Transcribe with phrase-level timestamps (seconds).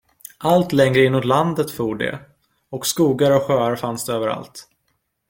[0.39, 2.17] Allt längre inåt landet for de,
[2.69, 4.67] och skogar och sjöar fanns det överallt.